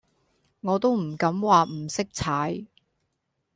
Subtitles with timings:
[0.61, 2.65] 我都唔敢話唔識踩